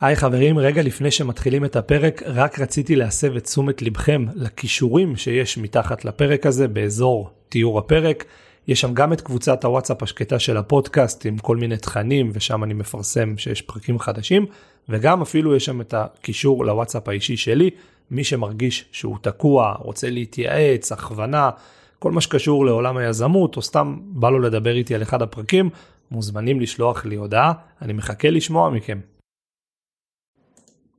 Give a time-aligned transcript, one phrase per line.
[0.00, 5.58] היי חברים, רגע לפני שמתחילים את הפרק, רק רציתי להסב את תשומת לבכם לכישורים שיש
[5.58, 8.24] מתחת לפרק הזה באזור תיאור הפרק.
[8.68, 12.74] יש שם גם את קבוצת הוואטסאפ השקטה של הפודקאסט עם כל מיני תכנים ושם אני
[12.74, 14.46] מפרסם שיש פרקים חדשים
[14.88, 17.70] וגם אפילו יש שם את הקישור לוואטסאפ האישי שלי,
[18.10, 21.50] מי שמרגיש שהוא תקוע, רוצה להתייעץ, הכוונה,
[21.98, 25.70] כל מה שקשור לעולם היזמות או סתם בא לו לדבר איתי על אחד הפרקים,
[26.10, 27.52] מוזמנים לשלוח לי הודעה,
[27.82, 29.15] אני מחכה לשמוע מכם.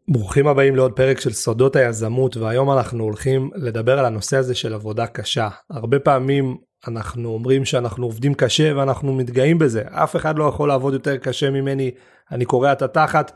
[0.09, 4.73] ברוכים הבאים לעוד פרק של סודות היזמות והיום אנחנו הולכים לדבר על הנושא הזה של
[4.73, 5.49] עבודה קשה.
[5.69, 6.57] הרבה פעמים
[6.87, 11.49] אנחנו אומרים שאנחנו עובדים קשה ואנחנו מתגאים בזה, אף אחד לא יכול לעבוד יותר קשה
[11.49, 11.91] ממני,
[12.31, 13.31] אני קורע את התחת.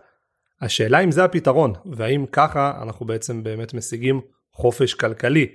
[0.61, 4.21] השאלה אם זה הפתרון והאם ככה אנחנו בעצם באמת משיגים
[4.53, 5.47] חופש כלכלי.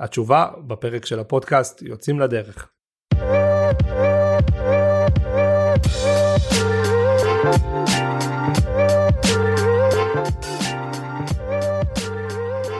[0.00, 2.68] התשובה בפרק של הפודקאסט יוצאים לדרך.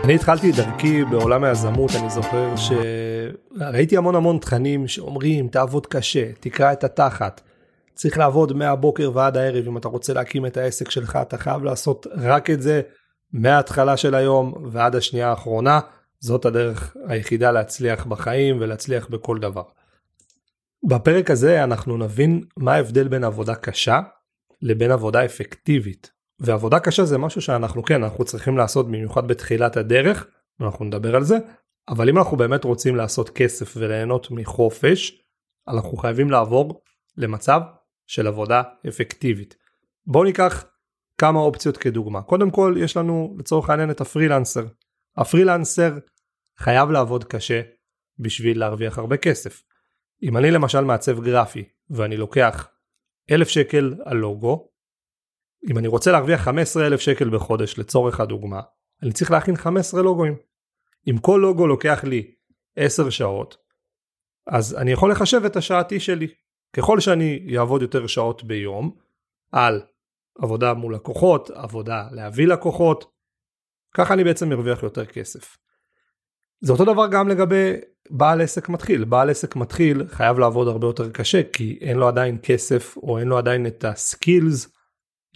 [0.04, 6.32] אני התחלתי את דרכי בעולם היזמות, אני זוכר שראיתי המון המון תכנים שאומרים תעבוד קשה,
[6.40, 7.40] תקרא את התחת,
[7.94, 12.06] צריך לעבוד מהבוקר ועד הערב, אם אתה רוצה להקים את העסק שלך אתה חייב לעשות
[12.16, 12.82] רק את זה
[13.32, 15.80] מההתחלה של היום ועד השנייה האחרונה,
[16.20, 19.64] זאת הדרך היחידה להצליח בחיים ולהצליח בכל דבר.
[20.88, 24.00] בפרק הזה אנחנו נבין מה ההבדל בין עבודה קשה
[24.62, 26.11] לבין עבודה אפקטיבית.
[26.42, 30.26] ועבודה קשה זה משהו שאנחנו כן אנחנו צריכים לעשות במיוחד בתחילת הדרך
[30.60, 31.38] אנחנו נדבר על זה
[31.88, 35.22] אבל אם אנחנו באמת רוצים לעשות כסף וליהנות מחופש
[35.68, 36.82] אנחנו חייבים לעבור
[37.16, 37.60] למצב
[38.06, 39.56] של עבודה אפקטיבית.
[40.06, 40.64] בואו ניקח
[41.18, 44.64] כמה אופציות כדוגמה קודם כל יש לנו לצורך העניין את הפרילנסר.
[45.16, 45.92] הפרילנסר
[46.58, 47.62] חייב לעבוד קשה
[48.18, 49.62] בשביל להרוויח הרבה כסף.
[50.22, 52.68] אם אני למשל מעצב גרפי ואני לוקח
[53.30, 54.71] אלף שקל על לוגו
[55.70, 58.60] אם אני רוצה להרוויח 15 אלף שקל בחודש לצורך הדוגמה,
[59.02, 60.36] אני צריך להכין 15 לוגוים.
[61.10, 62.34] אם כל לוגו לוקח לי
[62.76, 63.56] 10 שעות,
[64.46, 66.28] אז אני יכול לחשב את השעתי שלי.
[66.76, 68.96] ככל שאני אעבוד יותר שעות ביום,
[69.52, 69.82] על
[70.38, 73.04] עבודה מול לקוחות, עבודה להביא לקוחות,
[73.94, 75.56] ככה אני בעצם מרוויח יותר כסף.
[76.60, 77.72] זה אותו דבר גם לגבי
[78.10, 79.04] בעל עסק מתחיל.
[79.04, 83.28] בעל עסק מתחיל חייב לעבוד הרבה יותר קשה כי אין לו עדיין כסף או אין
[83.28, 84.68] לו עדיין את הסקילס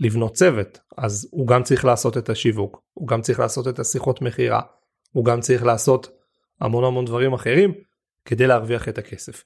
[0.00, 4.22] לבנות צוות אז הוא גם צריך לעשות את השיווק הוא גם צריך לעשות את השיחות
[4.22, 4.60] מכירה
[5.12, 6.16] הוא גם צריך לעשות
[6.60, 7.74] המון המון דברים אחרים
[8.24, 9.44] כדי להרוויח את הכסף.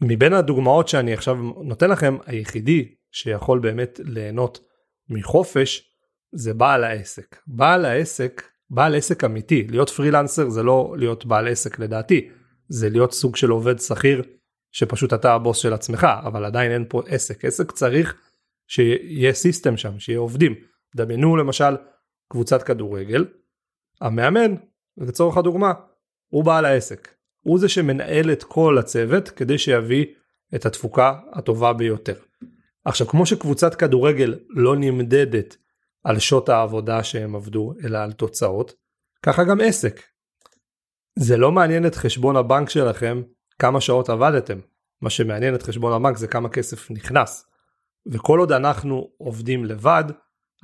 [0.00, 4.60] מבין הדוגמאות שאני עכשיו נותן לכם היחידי שיכול באמת ליהנות
[5.08, 5.92] מחופש
[6.32, 7.36] זה בעל העסק.
[7.46, 12.28] בעל העסק, בעל עסק אמיתי, להיות פרילנסר זה לא להיות בעל עסק לדעתי,
[12.68, 14.22] זה להיות סוג של עובד שכיר
[14.72, 17.44] שפשוט אתה הבוס של עצמך, אבל עדיין אין פה עסק.
[17.44, 18.14] עסק צריך
[18.72, 20.54] שיהיה סיסטם שם, שיהיה עובדים.
[20.96, 21.76] דמיינו למשל
[22.28, 23.26] קבוצת כדורגל,
[24.00, 24.54] המאמן,
[24.96, 25.72] לצורך הדוגמה,
[26.28, 27.08] הוא בעל העסק.
[27.40, 30.06] הוא זה שמנהל את כל הצוות כדי שיביא
[30.54, 32.14] את התפוקה הטובה ביותר.
[32.84, 35.56] עכשיו כמו שקבוצת כדורגל לא נמדדת
[36.04, 38.72] על שעות העבודה שהם עבדו אלא על תוצאות,
[39.22, 40.02] ככה גם עסק.
[41.18, 43.22] זה לא מעניין את חשבון הבנק שלכם
[43.58, 44.58] כמה שעות עבדתם,
[45.02, 47.51] מה שמעניין את חשבון הבנק זה כמה כסף נכנס.
[48.06, 50.04] וכל עוד אנחנו עובדים לבד,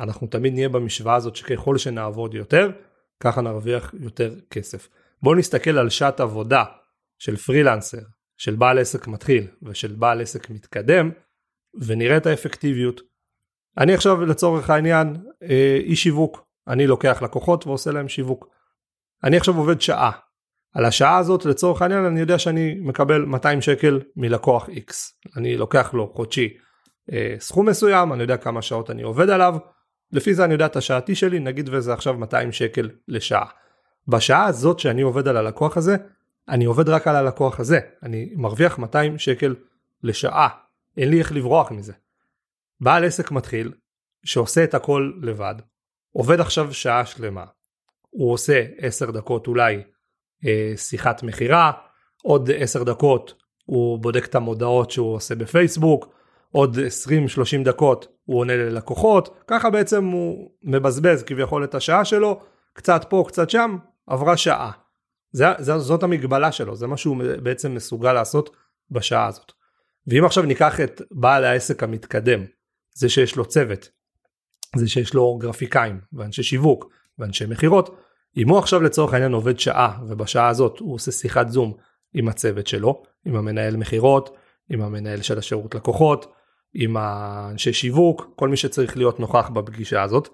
[0.01, 2.71] אנחנו תמיד נהיה במשוואה הזאת שככל שנעבוד יותר,
[3.21, 4.89] ככה נרוויח יותר כסף.
[5.23, 6.65] בואו נסתכל על שעת עבודה
[7.19, 8.03] של פרילנסר,
[8.37, 11.11] של בעל עסק מתחיל ושל בעל עסק מתקדם,
[11.87, 13.01] ונראה את האפקטיביות.
[13.79, 18.49] אני עכשיו לצורך העניין אה, אי שיווק, אני לוקח לקוחות ועושה להם שיווק.
[19.25, 20.11] אני עכשיו עובד שעה.
[20.75, 24.93] על השעה הזאת לצורך העניין אני יודע שאני מקבל 200 שקל מלקוח X.
[25.37, 26.57] אני לוקח לו חודשי
[27.39, 29.57] סכום מסוים, אני יודע כמה שעות אני עובד עליו,
[30.13, 33.47] לפי זה אני יודע את השעתי שלי, נגיד וזה עכשיו 200 שקל לשעה.
[34.09, 35.97] בשעה הזאת שאני עובד על הלקוח הזה,
[36.49, 39.55] אני עובד רק על הלקוח הזה, אני מרוויח 200 שקל
[40.03, 40.49] לשעה,
[40.97, 41.93] אין לי איך לברוח מזה.
[42.81, 43.73] בעל עסק מתחיל,
[44.25, 45.55] שעושה את הכל לבד,
[46.13, 47.45] עובד עכשיו שעה שלמה,
[48.11, 49.83] הוא עושה 10 דקות אולי
[50.47, 51.73] אה, שיחת מכירה,
[52.23, 53.35] עוד 10 דקות
[53.65, 56.18] הוא בודק את המודעות שהוא עושה בפייסבוק,
[56.53, 62.41] עוד 20-30 דקות הוא עונה ללקוחות, ככה בעצם הוא מבזבז כביכול את השעה שלו,
[62.73, 64.71] קצת פה קצת שם, עברה שעה.
[65.33, 68.57] זה, זה, זאת המגבלה שלו, זה מה שהוא בעצם מסוגל לעשות
[68.91, 69.53] בשעה הזאת.
[70.07, 72.41] ואם עכשיו ניקח את בעל העסק המתקדם,
[72.95, 73.89] זה שיש לו צוות,
[74.77, 77.97] זה שיש לו גרפיקאים ואנשי שיווק ואנשי מכירות,
[78.37, 81.75] אם הוא עכשיו לצורך העניין עובד שעה ובשעה הזאת הוא עושה שיחת זום
[82.15, 84.37] עם הצוות שלו, עם המנהל מכירות,
[84.71, 86.33] עם המנהל של השירות לקוחות,
[86.75, 90.29] עם האנשי שיווק, כל מי שצריך להיות נוכח בפגישה הזאת.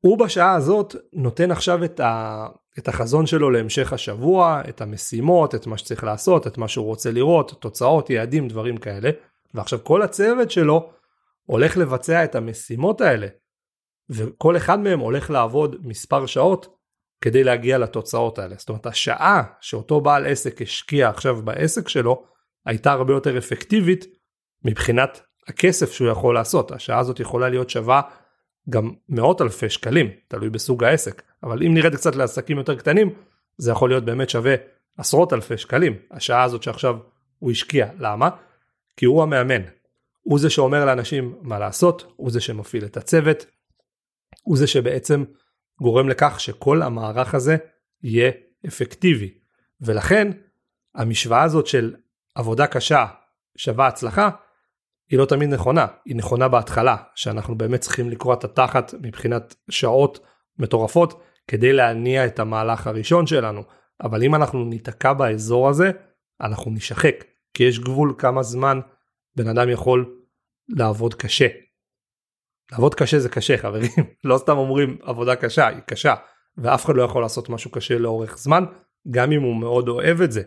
[0.00, 2.46] הוא בשעה הזאת נותן עכשיו את, ה,
[2.78, 7.10] את החזון שלו להמשך השבוע, את המשימות, את מה שצריך לעשות, את מה שהוא רוצה
[7.10, 9.10] לראות, תוצאות, יעדים, דברים כאלה.
[9.54, 10.90] ועכשיו כל הצוות שלו
[11.44, 13.26] הולך לבצע את המשימות האלה.
[14.10, 16.78] וכל אחד מהם הולך לעבוד מספר שעות
[17.20, 18.54] כדי להגיע לתוצאות האלה.
[18.58, 22.24] זאת אומרת השעה שאותו בעל עסק השקיע עכשיו בעסק שלו
[22.66, 24.17] הייתה הרבה יותר אפקטיבית
[24.64, 26.72] מבחינת הכסף שהוא יכול לעשות.
[26.72, 28.00] השעה הזאת יכולה להיות שווה
[28.70, 31.22] גם מאות אלפי שקלים, תלוי בסוג העסק.
[31.42, 33.14] אבל אם נרד קצת לעסקים יותר קטנים,
[33.56, 34.54] זה יכול להיות באמת שווה
[34.98, 35.96] עשרות אלפי שקלים.
[36.10, 36.96] השעה הזאת שעכשיו
[37.38, 37.88] הוא השקיע.
[37.98, 38.28] למה?
[38.96, 39.62] כי הוא המאמן.
[40.20, 43.46] הוא זה שאומר לאנשים מה לעשות, הוא זה שמפעיל את הצוות,
[44.42, 45.24] הוא זה שבעצם
[45.80, 47.56] גורם לכך שכל המערך הזה
[48.02, 48.30] יהיה
[48.66, 49.34] אפקטיבי.
[49.80, 50.30] ולכן
[50.94, 51.94] המשוואה הזאת של
[52.34, 53.06] עבודה קשה
[53.56, 54.30] שווה הצלחה,
[55.10, 60.20] היא לא תמיד נכונה, היא נכונה בהתחלה, שאנחנו באמת צריכים לקרוא את התחת מבחינת שעות
[60.58, 63.62] מטורפות כדי להניע את המהלך הראשון שלנו,
[64.02, 65.90] אבל אם אנחנו ניתקע באזור הזה,
[66.40, 67.24] אנחנו נשחק,
[67.54, 68.80] כי יש גבול כמה זמן
[69.36, 70.16] בן אדם יכול
[70.68, 71.46] לעבוד קשה.
[72.72, 73.90] לעבוד קשה זה קשה חברים,
[74.24, 76.14] לא סתם אומרים עבודה קשה, היא קשה,
[76.56, 78.64] ואף אחד לא יכול לעשות משהו קשה לאורך זמן,
[79.10, 80.42] גם אם הוא מאוד אוהב את זה,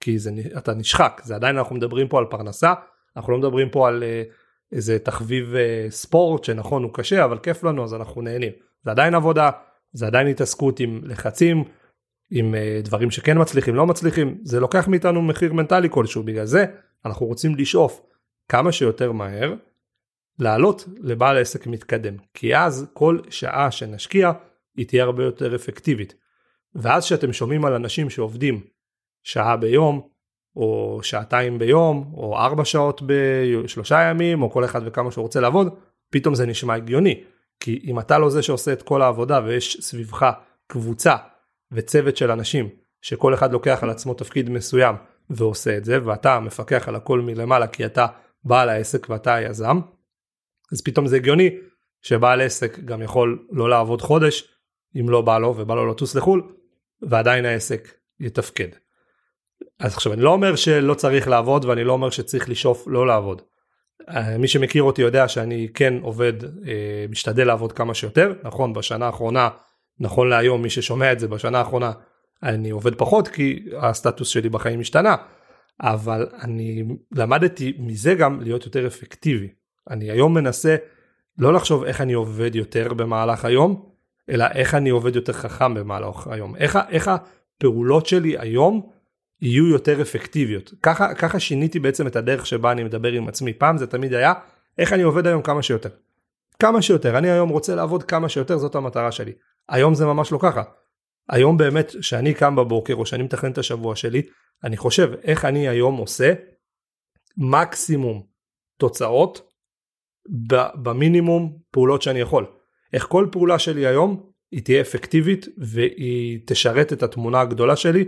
[0.00, 2.74] כי זה, אתה נשחק, זה עדיין אנחנו מדברים פה על פרנסה,
[3.16, 4.32] אנחנו לא מדברים פה על uh,
[4.72, 8.52] איזה תחביב uh, ספורט שנכון הוא קשה אבל כיף לנו אז אנחנו נהנים,
[8.84, 9.50] זה עדיין עבודה,
[9.92, 11.64] זה עדיין התעסקות עם לחצים,
[12.30, 16.64] עם uh, דברים שכן מצליחים לא מצליחים, זה לוקח מאיתנו מחיר מנטלי כלשהו, בגלל זה
[17.04, 18.02] אנחנו רוצים לשאוף
[18.48, 19.54] כמה שיותר מהר
[20.38, 24.32] לעלות לבעל עסק מתקדם כי אז כל שעה שנשקיע
[24.76, 26.14] היא תהיה הרבה יותר אפקטיבית.
[26.74, 28.60] ואז שאתם שומעים על אנשים שעובדים
[29.22, 30.08] שעה ביום
[30.56, 35.74] או שעתיים ביום או ארבע שעות בשלושה ימים או כל אחד וכמה שהוא רוצה לעבוד
[36.10, 37.24] פתאום זה נשמע הגיוני
[37.60, 40.26] כי אם אתה לא זה שעושה את כל העבודה ויש סביבך
[40.66, 41.16] קבוצה
[41.72, 42.68] וצוות של אנשים
[43.02, 44.96] שכל אחד לוקח על עצמו תפקיד מסוים
[45.30, 48.06] ועושה את זה ואתה מפקח על הכל מלמעלה כי אתה
[48.44, 49.80] בעל העסק ואתה היזם
[50.72, 51.50] אז פתאום זה הגיוני
[52.02, 54.48] שבעל עסק גם יכול לא לעבוד חודש
[55.00, 56.42] אם לא בא לו ובא לו לטוס לחו"ל
[57.02, 58.68] ועדיין העסק יתפקד.
[59.78, 63.42] אז עכשיו אני לא אומר שלא צריך לעבוד ואני לא אומר שצריך לשאוף לא לעבוד.
[64.08, 69.06] אה, מי שמכיר אותי יודע שאני כן עובד, אה, משתדל לעבוד כמה שיותר, נכון בשנה
[69.06, 69.48] האחרונה,
[70.00, 71.92] נכון להיום מי ששומע את זה בשנה האחרונה
[72.42, 75.16] אני עובד פחות כי הסטטוס שלי בחיים השתנה,
[75.80, 79.48] אבל אני למדתי מזה גם להיות יותר אפקטיבי.
[79.90, 80.76] אני היום מנסה
[81.38, 83.90] לא לחשוב איך אני עובד יותר במהלך היום,
[84.30, 86.56] אלא איך אני עובד יותר חכם במהלך היום.
[86.56, 88.90] איך, איך הפעולות שלי היום
[89.42, 90.74] יהיו יותר אפקטיביות.
[90.82, 93.52] ככה, ככה שיניתי בעצם את הדרך שבה אני מדבר עם עצמי.
[93.52, 94.32] פעם זה תמיד היה
[94.78, 95.88] איך אני עובד היום כמה שיותר.
[96.58, 97.18] כמה שיותר.
[97.18, 99.32] אני היום רוצה לעבוד כמה שיותר, זאת המטרה שלי.
[99.68, 100.62] היום זה ממש לא ככה.
[101.28, 104.22] היום באמת, שאני קם בבוקר או שאני מתכנן את השבוע שלי,
[104.64, 106.32] אני חושב איך אני היום עושה
[107.36, 108.22] מקסימום
[108.78, 109.50] תוצאות
[110.82, 112.46] במינימום פעולות שאני יכול.
[112.92, 118.04] איך כל פעולה שלי היום היא תהיה אפקטיבית והיא תשרת את התמונה הגדולה שלי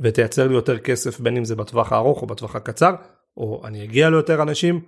[0.00, 2.94] ותייצר לי יותר כסף בין אם זה בטווח הארוך או בטווח הקצר
[3.36, 4.80] או אני אגיע ליותר אנשים.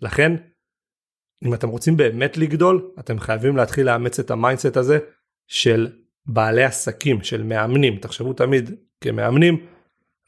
[0.00, 0.32] לכן
[1.44, 4.98] אם אתם רוצים באמת לגדול אתם חייבים להתחיל לאמץ את ה mindset הזה
[5.46, 5.92] של
[6.26, 7.98] בעלי עסקים של מאמנים.
[7.98, 9.66] תחשבו תמיד כמאמנים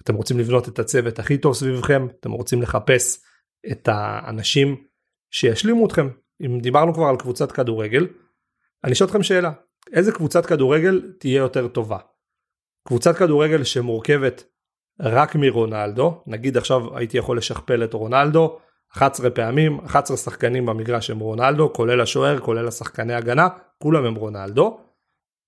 [0.02, 3.24] אתם רוצים לבנות את הצוות הכי טוב סביבכם אתם רוצים לחפש
[3.72, 4.84] את האנשים
[5.30, 6.08] שישלימו אתכם.
[6.40, 8.06] אם דיברנו כבר על קבוצת כדורגל
[8.84, 9.52] אני אשאל אתכם שאלה
[9.92, 11.98] איזה קבוצת כדורגל תהיה יותר טובה
[12.86, 14.44] קבוצת כדורגל שמורכבת
[15.00, 18.58] רק מרונלדו, נגיד עכשיו הייתי יכול לשכפל את רונלדו
[18.92, 24.80] 11 פעמים, 11 שחקנים במגרש הם רונלדו, כולל השוער, כולל השחקני הגנה, כולם הם רונלדו,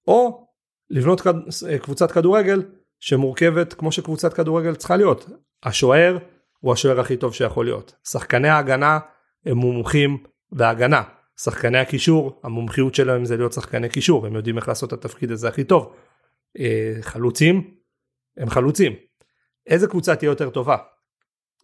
[0.06, 0.46] או
[0.90, 1.22] לבנות
[1.82, 2.62] קבוצת כדורגל
[3.00, 5.26] שמורכבת כמו שקבוצת כדורגל צריכה להיות.
[5.62, 6.18] השוער
[6.60, 7.94] הוא השוער הכי טוב שיכול להיות.
[8.08, 8.98] שחקני ההגנה
[9.46, 10.18] הם מומחים
[10.52, 11.02] בהגנה.
[11.40, 15.48] שחקני הקישור, המומחיות שלהם זה להיות שחקני קישור, הם יודעים איך לעשות את התפקיד הזה
[15.48, 15.92] הכי טוב.
[16.58, 17.74] אה, חלוצים
[18.36, 18.92] הם חלוצים.
[19.66, 20.76] איזה קבוצה תהיה יותר טובה?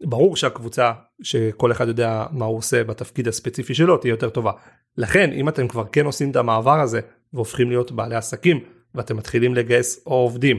[0.02, 4.52] ברור שהקבוצה שכל אחד יודע מה הוא עושה בתפקיד הספציפי שלו תהיה יותר טובה.
[4.96, 7.00] לכן אם אתם כבר כן עושים את המעבר הזה
[7.32, 10.58] והופכים להיות בעלי עסקים ואתם מתחילים לגייס או עובדים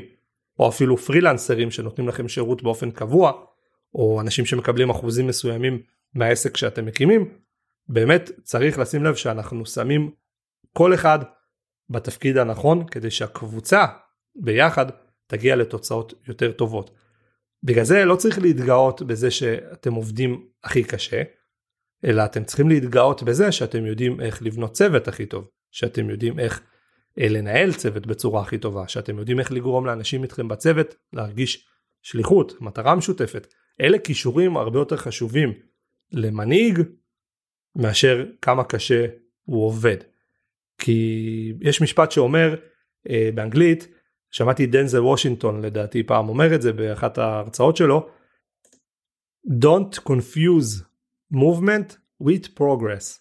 [0.59, 3.31] או אפילו פרילנסרים שנותנים לכם שירות באופן קבוע
[3.93, 5.81] או אנשים שמקבלים אחוזים מסוימים
[6.13, 7.29] מהעסק שאתם מקימים
[7.87, 10.11] באמת צריך לשים לב שאנחנו שמים
[10.73, 11.19] כל אחד
[11.89, 13.85] בתפקיד הנכון כדי שהקבוצה
[14.35, 14.85] ביחד
[15.27, 16.91] תגיע לתוצאות יותר טובות.
[17.63, 21.21] בגלל זה לא צריך להתגאות בזה שאתם עובדים הכי קשה,
[22.05, 26.61] אלא אתם צריכים להתגאות בזה שאתם יודעים איך לבנות צוות הכי טוב, שאתם יודעים איך
[27.19, 31.67] אה, לנהל צוות בצורה הכי טובה, שאתם יודעים איך לגרום לאנשים איתכם בצוות להרגיש
[32.01, 33.53] שליחות, מטרה משותפת.
[33.81, 35.53] אלה כישורים הרבה יותר חשובים
[36.11, 36.79] למנהיג
[37.75, 39.05] מאשר כמה קשה
[39.43, 39.97] הוא עובד.
[40.77, 42.55] כי יש משפט שאומר
[43.09, 43.87] אה, באנגלית,
[44.35, 48.09] שמעתי דנזל וושינגטון לדעתי פעם אומר את זה באחת ההרצאות שלו,
[49.47, 50.83] Don't confuse
[51.33, 53.19] movement with progress.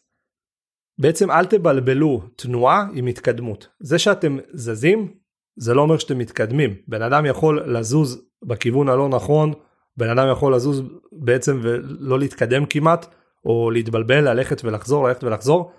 [0.99, 3.69] בעצם אל תבלבלו תנועה עם התקדמות.
[3.81, 5.15] זה שאתם זזים
[5.57, 6.75] זה לא אומר שאתם מתקדמים.
[6.89, 9.53] בן אדם יכול לזוז בכיוון הלא נכון,
[9.97, 13.07] בן אדם יכול לזוז בעצם ולא להתקדם כמעט,
[13.45, 15.73] או להתבלבל, ללכת ולחזור, ללכת ולחזור.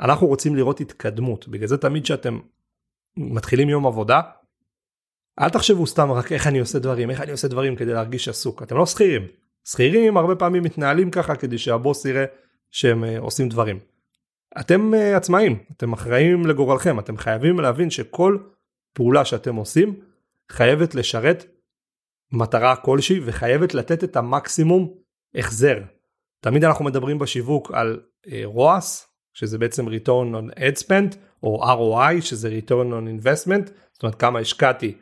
[0.00, 1.48] אנחנו רוצים לראות התקדמות.
[1.48, 2.38] בגלל זה תמיד שאתם
[3.16, 4.20] מתחילים יום עבודה,
[5.40, 8.62] אל תחשבו סתם רק איך אני עושה דברים, איך אני עושה דברים כדי להרגיש עסוק.
[8.62, 9.26] אתם לא שכירים.
[9.64, 12.24] שכירים הרבה פעמים מתנהלים ככה כדי שהבוס יראה
[12.70, 13.78] שהם uh, עושים דברים.
[14.60, 18.38] אתם uh, עצמאים, אתם אחראים לגורלכם, אתם חייבים להבין שכל
[18.92, 20.00] פעולה שאתם עושים
[20.52, 21.44] חייבת לשרת
[22.32, 24.94] מטרה כלשהי וחייבת לתת את המקסימום
[25.34, 25.78] החזר.
[26.40, 32.20] תמיד אנחנו מדברים בשיווק על uh, ROAS, שזה בעצם return on ad spend, או ROI,
[32.20, 34.94] שזה return on investment, זאת אומרת כמה השקעתי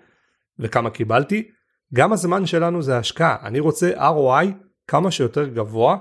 [0.58, 1.50] וכמה קיבלתי.
[1.94, 4.46] גם הזמן שלנו זה השקעה, אני רוצה ROI
[4.88, 5.96] כמה שיותר גבוה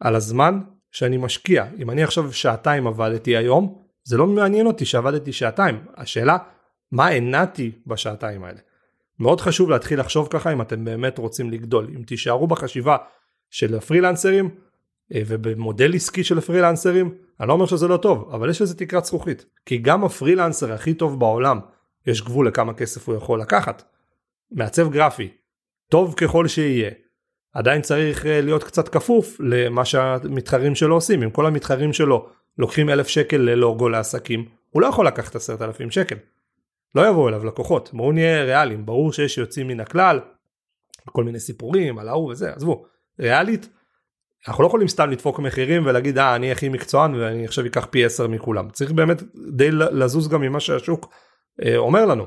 [0.00, 0.60] על הזמן
[0.90, 1.66] שאני משקיע.
[1.78, 5.84] אם אני עכשיו שעתיים עבדתי היום, זה לא מעניין אותי שעבדתי שעתיים.
[5.96, 6.36] השאלה,
[6.92, 8.58] מה הנעתי בשעתיים האלה?
[9.18, 11.90] מאוד חשוב להתחיל לחשוב ככה אם אתם באמת רוצים לגדול.
[11.96, 12.96] אם תישארו בחשיבה
[13.50, 14.50] של הפרילנסרים
[15.14, 19.04] אה, ובמודל עסקי של הפרילנסרים, אני לא אומר שזה לא טוב, אבל יש לזה תקרת
[19.04, 19.46] זכוכית.
[19.66, 21.60] כי גם הפרילנסר הכי טוב בעולם,
[22.06, 23.95] יש גבול לכמה כסף הוא יכול לקחת.
[24.50, 25.28] מעצב גרפי,
[25.90, 26.90] טוב ככל שיהיה,
[27.52, 31.22] עדיין צריך אה, להיות קצת כפוף למה שהמתחרים שלו עושים.
[31.22, 35.90] אם כל המתחרים שלו לוקחים אלף שקל ללוגו לעסקים, הוא לא יכול לקחת עשרת אלפים
[35.90, 36.16] שקל.
[36.94, 40.20] לא יבואו אליו לקוחות, בואו נהיה ריאליים, ברור שיש יוצאים מן הכלל,
[41.12, 42.86] כל מיני סיפורים על ההוא וזה, עזבו,
[43.20, 43.68] ריאלית,
[44.48, 48.04] אנחנו לא יכולים סתם לדפוק מחירים ולהגיד אה אני הכי מקצוען ואני עכשיו אקח פי
[48.04, 49.22] 10 מכולם, צריך באמת
[49.52, 51.12] די לזוז גם ממה שהשוק
[51.64, 52.26] אה, אומר לנו.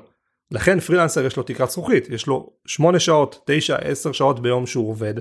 [0.51, 4.89] לכן פרילנסר יש לו תקרת זכוכית, יש לו 8 שעות, 9, 10 שעות ביום שהוא
[4.89, 5.13] עובד,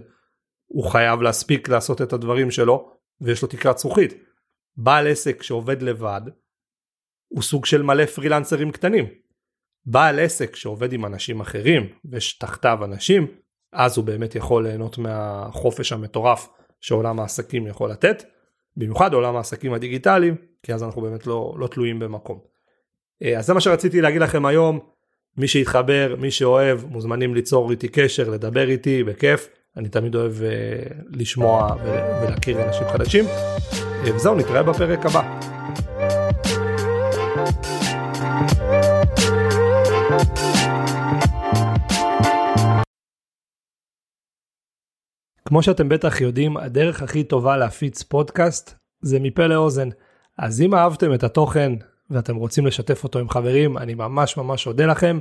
[0.67, 4.15] הוא חייב להספיק לעשות את הדברים שלו, ויש לו תקרת זכוכית.
[4.77, 6.21] בעל עסק שעובד לבד,
[7.29, 9.07] הוא סוג של מלא פרילנסרים קטנים.
[9.87, 13.27] בעל עסק שעובד עם אנשים אחרים, ויש תחתיו אנשים,
[13.73, 16.49] אז הוא באמת יכול ליהנות מהחופש המטורף
[16.81, 18.23] שעולם העסקים יכול לתת,
[18.77, 22.41] במיוחד עולם העסקים הדיגיטליים, כי אז אנחנו באמת לא, לא תלויים במקום.
[23.23, 24.81] אה, אז זה מה שרציתי להגיד לכם היום.
[25.39, 29.49] מי שיתחבר, מי שאוהב, מוזמנים ליצור איתי קשר, לדבר איתי, בכיף.
[29.77, 30.43] אני תמיד אוהב uh,
[31.11, 31.77] לשמוע
[32.23, 33.25] ולהכיר אנשים חדשים.
[33.25, 35.41] Uh, וזהו, נתראה בפרק הבא.
[45.45, 49.89] כמו שאתם בטח יודעים, הדרך הכי טובה להפיץ פודקאסט זה מפה לאוזן.
[50.39, 51.73] אז אם אהבתם את התוכן
[52.11, 55.19] ואתם רוצים לשתף אותו עם חברים, אני ממש ממש אודה לכם.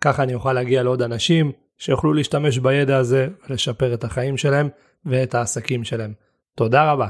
[0.00, 4.68] ככה אני אוכל להגיע לעוד אנשים שיוכלו להשתמש בידע הזה ולשפר את החיים שלהם
[5.06, 6.12] ואת העסקים שלהם.
[6.54, 7.08] תודה רבה.